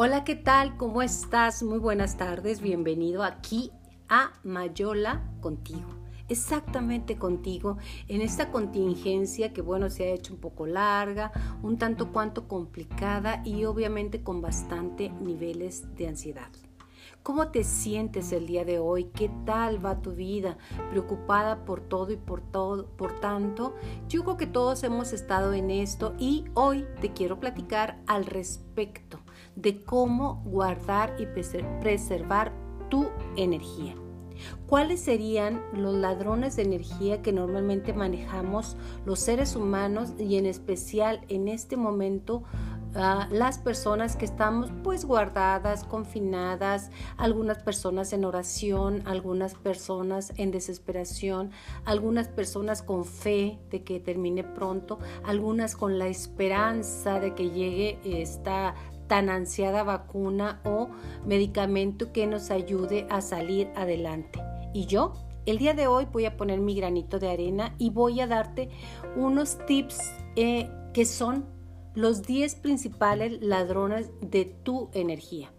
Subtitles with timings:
[0.00, 0.76] Hola, ¿qué tal?
[0.76, 1.64] ¿Cómo estás?
[1.64, 2.60] Muy buenas tardes.
[2.60, 3.72] Bienvenido aquí
[4.08, 5.88] a Mayola contigo.
[6.28, 11.32] Exactamente contigo en esta contingencia que bueno se ha hecho un poco larga,
[11.64, 16.52] un tanto cuanto complicada y obviamente con bastante niveles de ansiedad.
[17.24, 19.10] ¿Cómo te sientes el día de hoy?
[19.12, 20.58] ¿Qué tal va tu vida?
[20.90, 22.86] ¿Preocupada por todo y por todo?
[22.96, 23.74] Por tanto,
[24.08, 29.18] yo creo que todos hemos estado en esto y hoy te quiero platicar al respecto
[29.60, 32.52] de cómo guardar y preservar
[32.88, 33.94] tu energía.
[34.66, 41.22] ¿Cuáles serían los ladrones de energía que normalmente manejamos los seres humanos y en especial
[41.28, 42.44] en este momento
[42.94, 51.50] las personas que estamos pues guardadas, confinadas, algunas personas en oración, algunas personas en desesperación,
[51.84, 58.00] algunas personas con fe de que termine pronto, algunas con la esperanza de que llegue
[58.04, 58.74] esta
[59.08, 60.88] tan ansiada vacuna o
[61.26, 64.40] medicamento que nos ayude a salir adelante.
[64.72, 65.14] Y yo,
[65.46, 68.68] el día de hoy voy a poner mi granito de arena y voy a darte
[69.16, 69.98] unos tips
[70.36, 71.46] eh, que son
[71.94, 75.50] los 10 principales ladrones de tu energía.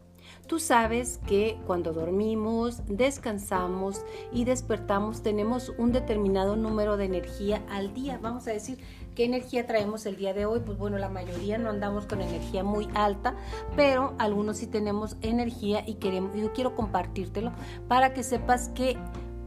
[0.49, 4.01] Tú sabes que cuando dormimos, descansamos
[4.33, 8.17] y despertamos tenemos un determinado número de energía al día.
[8.19, 8.79] Vamos a decir,
[9.13, 10.61] ¿qué energía traemos el día de hoy?
[10.65, 13.35] Pues bueno, la mayoría no andamos con energía muy alta,
[13.75, 17.51] pero algunos sí tenemos energía y yo quiero compartírtelo
[17.87, 18.97] para que sepas que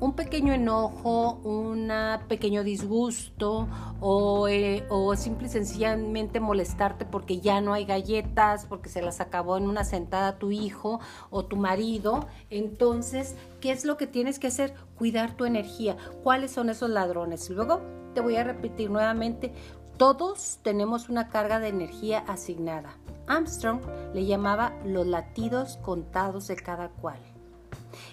[0.03, 1.89] un pequeño enojo, un
[2.27, 3.69] pequeño disgusto
[4.01, 9.21] o, eh, o simple y sencillamente molestarte porque ya no hay galletas, porque se las
[9.21, 10.99] acabó en una sentada tu hijo
[11.31, 12.27] o tu marido.
[12.51, 14.75] Entonces, ¿qué es lo que tienes que hacer?
[14.99, 15.97] Cuidar tu energía.
[16.25, 17.49] ¿Cuáles son esos ladrones?
[17.49, 17.81] Luego
[18.13, 19.53] te voy a repetir nuevamente,
[19.99, 22.99] todos tenemos una carga de energía asignada.
[23.29, 23.81] Armstrong
[24.15, 27.32] le llamaba los latidos contados de cada cual.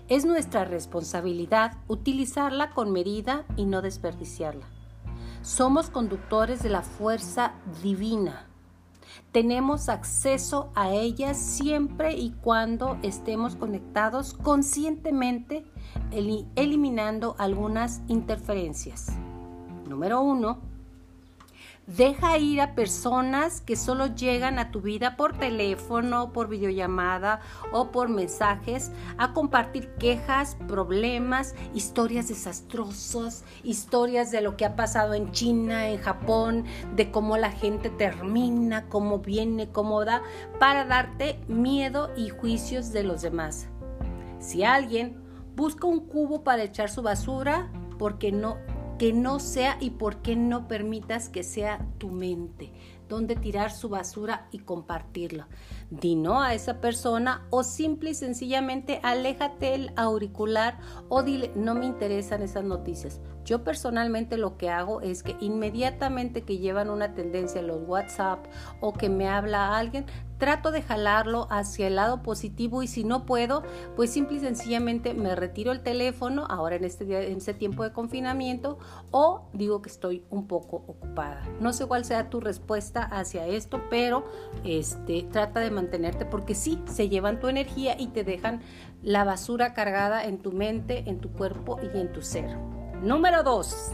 [0.09, 4.65] Es nuestra responsabilidad utilizarla con medida y no desperdiciarla.
[5.43, 7.53] Somos conductores de la fuerza
[7.83, 8.47] divina.
[9.31, 15.63] Tenemos acceso a ella siempre y cuando estemos conectados conscientemente,
[16.55, 19.11] eliminando algunas interferencias.
[19.87, 20.59] Número uno,
[21.97, 27.39] Deja ir a personas que solo llegan a tu vida por teléfono, por videollamada
[27.71, 35.15] o por mensajes a compartir quejas, problemas, historias desastrosas, historias de lo que ha pasado
[35.15, 40.21] en China, en Japón, de cómo la gente termina, cómo viene, cómo da,
[40.59, 43.67] para darte miedo y juicios de los demás.
[44.37, 45.23] Si alguien
[45.55, 48.57] busca un cubo para echar su basura, porque no
[48.99, 52.73] que no sea y por qué no permitas que sea tu mente,
[53.07, 55.47] donde tirar su basura y compartirla.
[55.89, 60.77] Di no a esa persona o simple y sencillamente aléjate el auricular
[61.07, 63.21] o dile no me interesan esas noticias.
[63.45, 68.45] Yo personalmente lo que hago es que inmediatamente que llevan una tendencia en los WhatsApp
[68.79, 70.05] o que me habla alguien,
[70.39, 73.61] trato de jalarlo hacia el lado positivo y si no puedo,
[73.95, 77.83] pues simple y sencillamente me retiro el teléfono ahora en este, día, en este tiempo
[77.83, 78.79] de confinamiento
[79.11, 81.43] o digo que estoy un poco ocupada.
[81.59, 84.25] No sé cuál sea tu respuesta hacia esto, pero
[84.63, 88.61] este, trata de mantenerte porque sí, se llevan tu energía y te dejan
[89.03, 92.57] la basura cargada en tu mente, en tu cuerpo y en tu ser.
[93.01, 93.93] Número 2.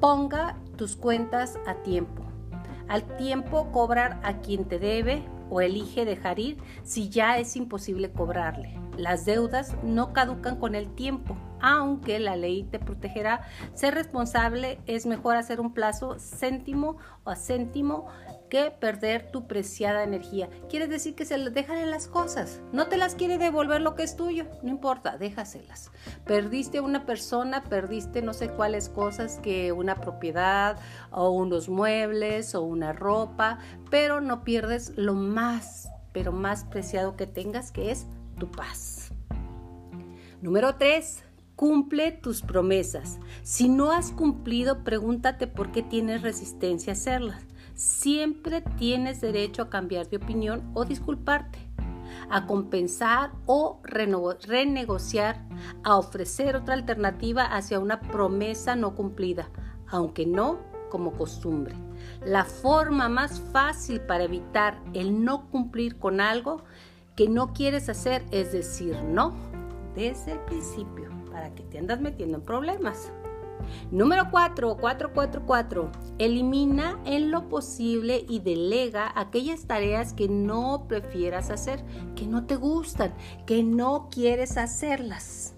[0.00, 2.22] Ponga tus cuentas a tiempo.
[2.86, 8.12] Al tiempo cobrar a quien te debe o elige dejar ir si ya es imposible
[8.12, 8.78] cobrarle.
[8.96, 13.42] Las deudas no caducan con el tiempo, aunque la ley te protegerá.
[13.74, 18.06] Ser responsable es mejor hacer un plazo céntimo o a céntimo
[18.50, 20.50] que perder tu preciada energía.
[20.68, 22.60] Quiere decir que se le dejan las cosas.
[22.72, 24.44] No te las quiere devolver lo que es tuyo.
[24.62, 25.90] No importa, déjaselas.
[26.26, 30.78] Perdiste una persona, perdiste no sé cuáles cosas que una propiedad
[31.10, 33.58] o unos muebles o una ropa,
[33.88, 38.06] pero no pierdes lo más, pero más preciado que tengas, que es
[38.38, 39.12] tu paz.
[40.42, 41.24] Número 3.
[41.54, 43.18] Cumple tus promesas.
[43.42, 47.42] Si no has cumplido, pregúntate por qué tienes resistencia a hacerlas.
[47.80, 51.58] Siempre tienes derecho a cambiar de opinión o disculparte,
[52.28, 55.42] a compensar o renegociar,
[55.82, 59.48] a ofrecer otra alternativa hacia una promesa no cumplida,
[59.88, 60.58] aunque no
[60.90, 61.74] como costumbre.
[62.22, 66.62] La forma más fácil para evitar el no cumplir con algo
[67.16, 69.34] que no quieres hacer es decir no
[69.94, 73.10] desde el principio para que te andas metiendo en problemas.
[73.90, 75.90] Número 4, 444.
[76.18, 81.84] Elimina en lo posible y delega aquellas tareas que no prefieras hacer,
[82.16, 83.14] que no te gustan,
[83.46, 85.54] que no quieres hacerlas.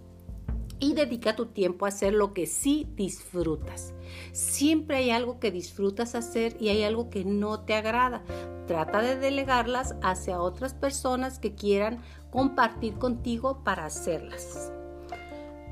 [0.78, 3.94] Y dedica tu tiempo a hacer lo que sí disfrutas.
[4.32, 8.22] Siempre hay algo que disfrutas hacer y hay algo que no te agrada.
[8.66, 12.00] Trata de delegarlas hacia otras personas que quieran
[12.30, 14.72] compartir contigo para hacerlas.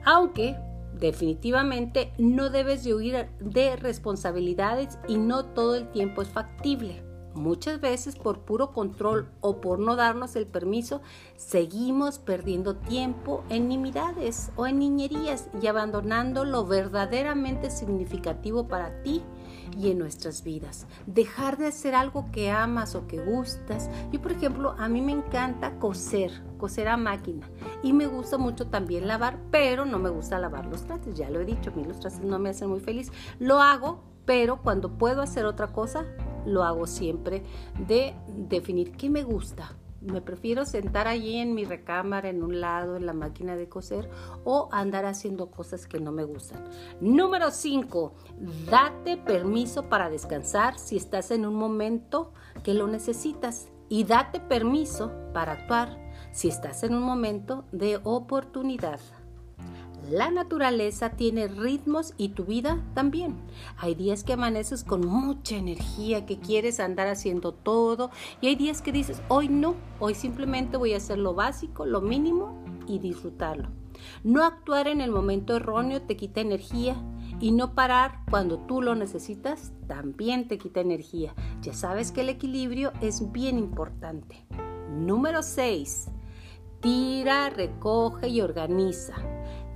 [0.05, 0.57] Aunque
[1.01, 7.03] definitivamente no debes de huir de responsabilidades y no todo el tiempo es factible.
[7.35, 11.01] Muchas veces por puro control o por no darnos el permiso,
[11.37, 19.23] seguimos perdiendo tiempo en nimiedades o en niñerías y abandonando lo verdaderamente significativo para ti
[19.77, 20.87] y en nuestras vidas.
[21.07, 23.91] Dejar de hacer algo que amas o que gustas.
[24.13, 27.49] Yo, por ejemplo, a mí me encanta coser, coser a máquina.
[27.83, 31.17] Y me gusta mucho también lavar, pero no me gusta lavar los trastes.
[31.17, 33.13] Ya lo he dicho, a mí los trastes no me hacen muy feliz.
[33.39, 36.05] Lo hago, pero cuando puedo hacer otra cosa,
[36.47, 37.43] lo hago siempre
[37.87, 38.15] de
[38.49, 39.77] definir qué me gusta.
[40.01, 44.09] Me prefiero sentar allí en mi recámara, en un lado, en la máquina de coser,
[44.45, 46.65] o andar haciendo cosas que no me gustan.
[47.01, 48.15] Número 5.
[48.71, 52.33] Date permiso para descansar si estás en un momento
[52.63, 53.69] que lo necesitas.
[53.91, 55.99] Y date permiso para actuar
[56.31, 59.01] si estás en un momento de oportunidad.
[60.09, 63.37] La naturaleza tiene ritmos y tu vida también.
[63.77, 68.11] Hay días que amaneces con mucha energía, que quieres andar haciendo todo
[68.41, 72.01] y hay días que dices, hoy no, hoy simplemente voy a hacer lo básico, lo
[72.01, 73.69] mínimo y disfrutarlo.
[74.25, 76.97] No actuar en el momento erróneo te quita energía
[77.39, 81.35] y no parar cuando tú lo necesitas también te quita energía.
[81.63, 84.47] Ya sabes que el equilibrio es bien importante.
[84.91, 86.09] Número 6.
[86.81, 89.15] Tira, recoge y organiza.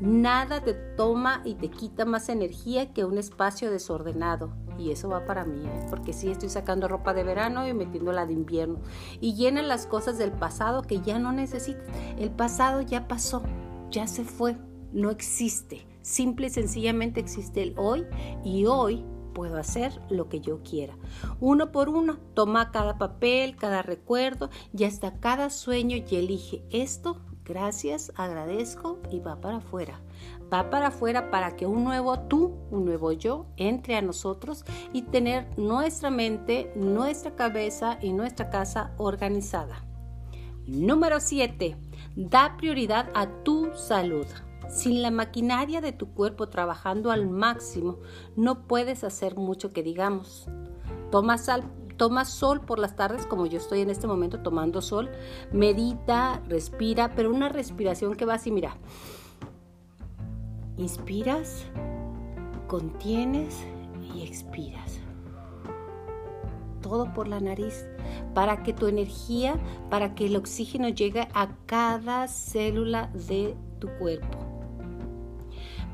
[0.00, 4.52] Nada te toma y te quita más energía que un espacio desordenado.
[4.76, 5.86] Y eso va para mí, ¿eh?
[5.88, 8.80] porque sí estoy sacando ropa de verano y metiéndola de invierno.
[9.20, 11.86] Y llena las cosas del pasado que ya no necesitas.
[12.18, 13.42] El pasado ya pasó,
[13.90, 14.56] ya se fue,
[14.92, 15.86] no existe.
[16.02, 18.04] Simple y sencillamente existe el hoy
[18.44, 20.96] y hoy puedo hacer lo que yo quiera.
[21.40, 27.20] Uno por uno, toma cada papel, cada recuerdo y hasta cada sueño y elige esto
[27.44, 30.00] Gracias, agradezco y va para afuera.
[30.52, 34.64] Va para afuera para que un nuevo tú, un nuevo yo, entre a nosotros
[34.94, 39.84] y tener nuestra mente, nuestra cabeza y nuestra casa organizada.
[40.66, 41.76] Número 7.
[42.16, 44.26] Da prioridad a tu salud.
[44.70, 47.98] Sin la maquinaria de tu cuerpo trabajando al máximo,
[48.34, 50.48] no puedes hacer mucho que digamos.
[51.10, 51.64] Toma sal
[51.96, 55.10] toma sol por las tardes, como yo estoy en este momento tomando sol,
[55.52, 58.76] medita, respira, pero una respiración que va así, mira.
[60.76, 61.64] Inspiras,
[62.66, 63.64] contienes
[64.14, 65.00] y expiras.
[66.82, 67.86] Todo por la nariz,
[68.34, 69.54] para que tu energía,
[69.90, 74.43] para que el oxígeno llegue a cada célula de tu cuerpo.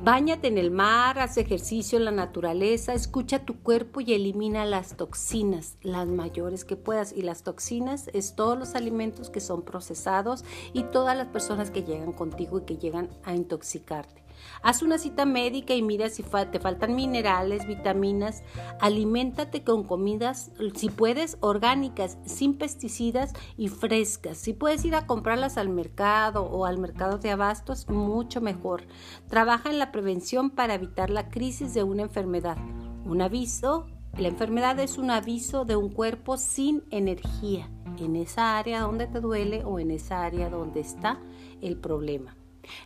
[0.03, 4.97] Báñate en el mar, haz ejercicio en la naturaleza, escucha tu cuerpo y elimina las
[4.97, 7.13] toxinas, las mayores que puedas.
[7.13, 10.43] Y las toxinas es todos los alimentos que son procesados
[10.73, 14.20] y todas las personas que llegan contigo y que llegan a intoxicarte.
[14.63, 18.43] Haz una cita médica y mira si te faltan minerales, vitaminas.
[18.81, 24.39] Aliméntate con comidas, si puedes, orgánicas, sin pesticidas y frescas.
[24.39, 28.85] Si puedes ir a comprarlas al mercado o al mercado de abastos, mucho mejor.
[29.29, 32.57] Trabaja en la prevención para evitar la crisis de una enfermedad.
[33.05, 33.87] Un aviso,
[34.19, 39.21] la enfermedad es un aviso de un cuerpo sin energía en esa área donde te
[39.21, 41.21] duele o en esa área donde está
[41.61, 42.37] el problema.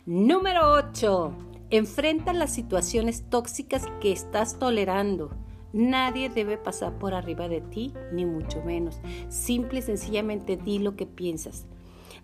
[0.05, 1.33] Número 8.
[1.71, 5.31] Enfrenta las situaciones tóxicas que estás tolerando.
[5.73, 9.01] Nadie debe pasar por arriba de ti, ni mucho menos.
[9.29, 11.65] Simple y sencillamente di lo que piensas.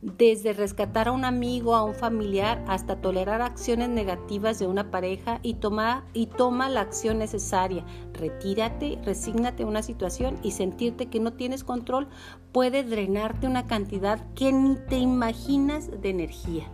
[0.02, 5.40] Desde rescatar a un amigo, a un familiar, hasta tolerar acciones negativas de una pareja
[5.44, 7.86] y toma, y toma la acción necesaria.
[8.14, 12.08] Retírate, resígnate a una situación y sentirte que no tienes control
[12.52, 16.72] puede drenarte una cantidad que ni te imaginas de energía.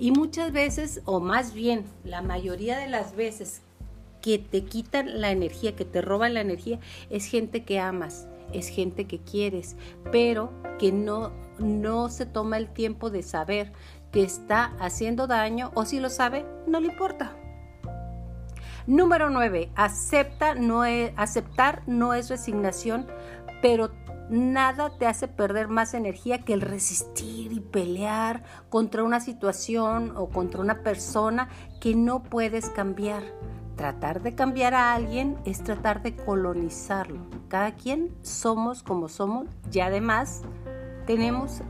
[0.00, 3.60] Y muchas veces, o más bien la mayoría de las veces
[4.22, 6.80] que te quitan la energía, que te roban la energía,
[7.10, 9.76] es gente que amas, es gente que quieres,
[10.10, 13.72] pero que no, no se toma el tiempo de saber
[14.10, 17.36] que está haciendo daño o si lo sabe, no le importa.
[18.86, 19.70] Número 9.
[19.76, 23.06] Acepta, no es, aceptar no es resignación,
[23.60, 23.90] pero
[24.30, 30.28] Nada te hace perder más energía que el resistir y pelear contra una situación o
[30.28, 31.48] contra una persona
[31.80, 33.24] que no puedes cambiar.
[33.74, 37.26] Tratar de cambiar a alguien es tratar de colonizarlo.
[37.48, 40.42] Cada quien somos como somos y además
[41.08, 41.62] tenemos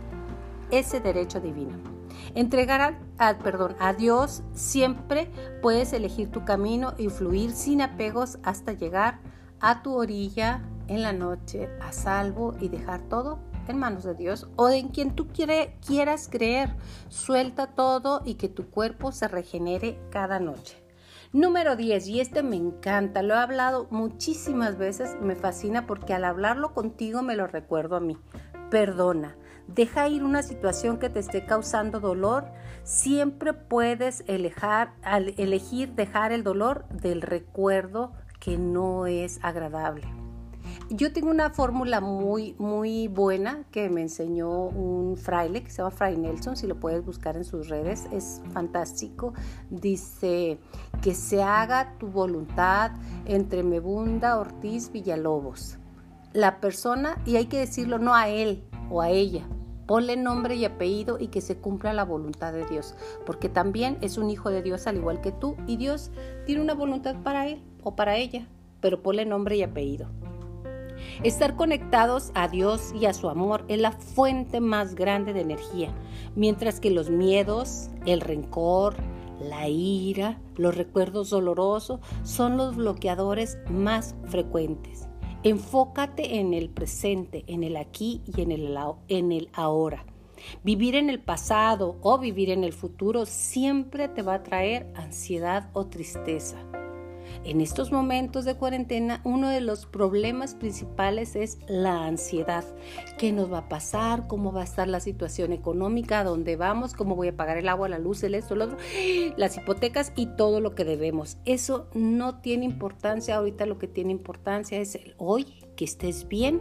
[0.70, 1.78] ese derecho divino.
[2.34, 5.30] Entregar a, perdón, a Dios siempre
[5.62, 9.18] puedes elegir tu camino y fluir sin apegos hasta llegar
[9.60, 14.48] a tu orilla en la noche a salvo y dejar todo en manos de Dios
[14.56, 16.76] o en quien tú quieras creer.
[17.08, 20.76] Suelta todo y que tu cuerpo se regenere cada noche.
[21.32, 26.24] Número 10, y este me encanta, lo he hablado muchísimas veces, me fascina porque al
[26.24, 28.18] hablarlo contigo me lo recuerdo a mí.
[28.68, 29.36] Perdona,
[29.68, 32.46] deja ir una situación que te esté causando dolor.
[32.82, 40.19] Siempre puedes elegir dejar el dolor del recuerdo que no es agradable.
[40.92, 45.92] Yo tengo una fórmula muy, muy buena que me enseñó un fraile que se llama
[45.92, 49.32] Fray Nelson, si lo puedes buscar en sus redes, es fantástico.
[49.70, 50.58] Dice
[51.00, 52.90] que se haga tu voluntad
[53.24, 55.78] entre Mebunda Ortiz Villalobos.
[56.32, 59.46] La persona, y hay que decirlo no a él o a ella,
[59.86, 64.18] ponle nombre y apellido y que se cumpla la voluntad de Dios, porque también es
[64.18, 66.10] un hijo de Dios al igual que tú y Dios
[66.46, 68.48] tiene una voluntad para él o para ella,
[68.80, 70.08] pero ponle nombre y apellido.
[71.22, 75.94] Estar conectados a Dios y a su amor es la fuente más grande de energía,
[76.34, 78.96] mientras que los miedos, el rencor,
[79.40, 85.08] la ira, los recuerdos dolorosos son los bloqueadores más frecuentes.
[85.42, 90.04] Enfócate en el presente, en el aquí y en el, ahora.
[90.62, 95.70] Vivir en el pasado o vivir en el futuro siempre te va a traer ansiedad
[95.72, 96.58] o tristeza.
[97.42, 102.64] En estos momentos de cuarentena, uno de los problemas principales es la ansiedad.
[103.16, 104.26] ¿Qué nos va a pasar?
[104.26, 106.22] ¿Cómo va a estar la situación económica?
[106.22, 106.92] dónde vamos?
[106.92, 108.76] ¿Cómo voy a pagar el agua, la luz, el esto, el otro?
[109.38, 111.38] Las hipotecas y todo lo que debemos.
[111.46, 113.36] Eso no tiene importancia.
[113.36, 116.60] Ahorita lo que tiene importancia es el hoy, que estés bien,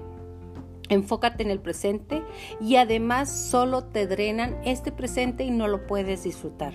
[0.89, 2.23] Enfócate en el presente
[2.59, 6.73] y además solo te drenan este presente y no lo puedes disfrutar.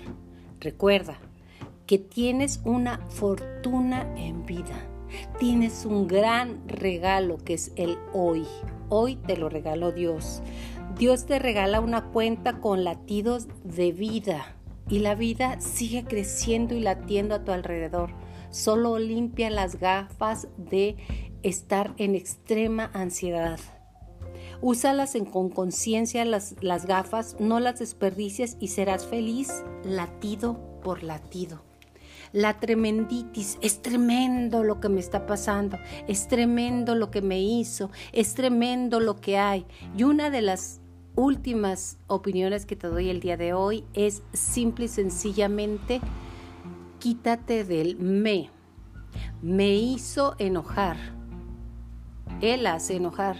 [0.61, 1.19] Recuerda,
[1.85, 4.87] que tienes una fortuna en vida.
[5.39, 8.45] Tienes un gran regalo que es el hoy.
[8.89, 10.41] Hoy te lo regaló Dios.
[10.97, 14.55] Dios te regala una cuenta con latidos de vida
[14.89, 18.11] y la vida sigue creciendo y latiendo a tu alrededor.
[18.49, 20.95] Solo limpia las gafas de
[21.43, 23.59] estar en extrema ansiedad.
[24.61, 31.61] Úsalas con conciencia las, las gafas, no las desperdicies y serás feliz latido por latido.
[32.35, 37.91] La tremenditis, es tremendo lo que me está pasando, es tremendo lo que me hizo,
[38.11, 39.65] es tremendo lo que hay.
[39.97, 40.81] Y una de las
[41.15, 46.01] últimas opiniones que te doy el día de hoy es simple y sencillamente
[46.99, 48.49] quítate del me.
[49.41, 50.97] Me hizo enojar.
[52.41, 53.37] Él hace enojar.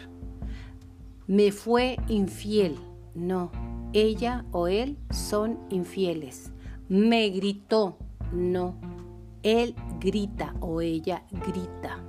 [1.28, 2.78] Me fue infiel.
[3.14, 3.52] No,
[3.92, 6.54] ella o él son infieles.
[6.88, 7.98] Me gritó.
[8.32, 8.76] No,
[9.44, 12.00] él grita o ella grita.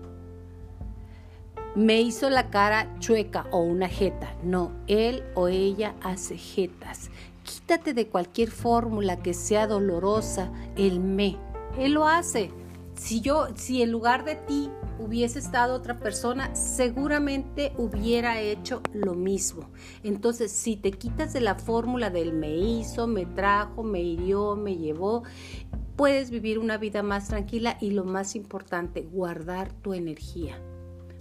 [1.75, 4.35] Me hizo la cara chueca o una jeta.
[4.42, 7.11] No, él o ella hace jetas.
[7.44, 11.37] Quítate de cualquier fórmula que sea dolorosa el me.
[11.78, 12.50] Él lo hace.
[12.94, 19.14] Si yo, si en lugar de ti hubiese estado otra persona, seguramente hubiera hecho lo
[19.14, 19.68] mismo.
[20.02, 24.76] Entonces, si te quitas de la fórmula del me hizo, me trajo, me hirió, me
[24.76, 25.25] llevó,
[25.96, 30.60] puedes vivir una vida más tranquila y lo más importante, guardar tu energía.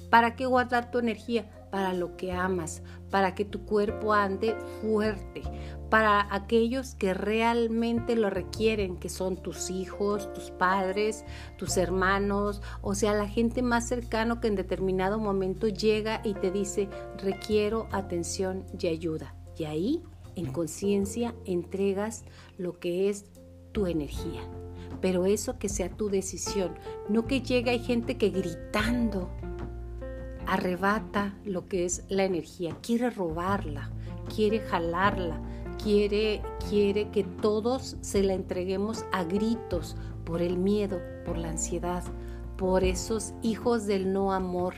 [0.10, 1.50] ¿Para qué guardar tu energía?
[1.72, 5.42] Para lo que amas, para que tu cuerpo ande fuerte,
[5.90, 11.26] para aquellos que realmente lo requieren, que son tus hijos, tus padres,
[11.58, 16.52] tus hermanos, o sea, la gente más cercana que en determinado momento llega y te
[16.52, 19.36] dice, requiero atención y ayuda.
[19.58, 20.04] Y ahí,
[20.36, 22.24] en conciencia, entregas
[22.58, 23.26] lo que es
[23.76, 24.42] tu energía
[25.06, 26.74] pero eso que sea tu decisión,
[27.10, 29.30] no que llegue hay gente que gritando
[30.48, 33.92] arrebata lo que es la energía, quiere robarla,
[34.34, 35.40] quiere jalarla,
[35.84, 42.04] quiere quiere que todos se la entreguemos a gritos por el miedo, por la ansiedad,
[42.58, 44.74] por esos hijos del no amor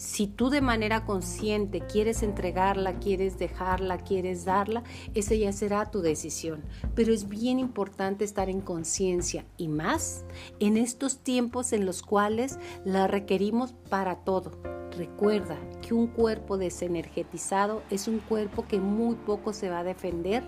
[0.00, 6.00] si tú de manera consciente quieres entregarla, quieres dejarla, quieres darla, esa ya será tu
[6.00, 6.64] decisión.
[6.94, 10.24] Pero es bien importante estar en conciencia y más
[10.58, 17.82] en estos tiempos en los cuales la requerimos para todo Recuerda que un cuerpo desenergetizado
[17.90, 20.42] es un cuerpo que muy poco se va a defender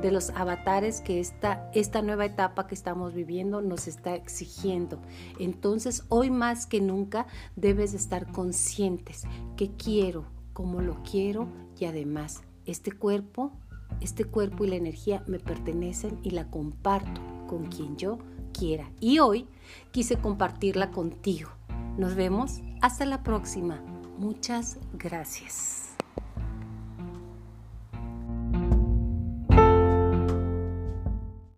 [0.00, 4.98] de los avatares que esta, esta nueva etapa que estamos viviendo nos está exigiendo.
[5.38, 9.24] Entonces, hoy más que nunca debes estar conscientes
[9.56, 13.52] que quiero, como lo quiero y además este cuerpo,
[14.00, 18.18] este cuerpo y la energía me pertenecen y la comparto con quien yo
[18.52, 18.90] quiera.
[19.00, 19.46] Y hoy
[19.90, 21.50] quise compartirla contigo.
[21.96, 23.80] Nos vemos hasta la próxima.
[24.18, 25.81] Muchas gracias.